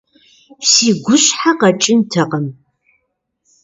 Си 0.69 0.89
гущхьэ 1.03 1.51
къэкӀынтэкъым! 1.59 2.47